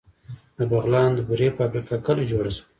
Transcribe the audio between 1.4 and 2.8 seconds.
فابریکه کله جوړه شوه؟